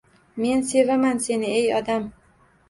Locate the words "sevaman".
0.69-1.21